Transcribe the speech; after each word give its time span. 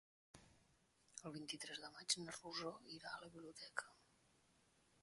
El 1.29 1.35
vint-i-tres 1.35 1.83
de 1.83 1.91
maig 1.99 2.17
na 2.23 2.35
Rosó 2.39 2.73
irà 2.97 3.13
a 3.13 3.21
la 3.27 3.31
biblioteca. 3.39 3.97